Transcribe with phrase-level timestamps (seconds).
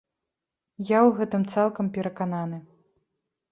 [0.91, 2.57] Я у гэтым цалкам перакананы.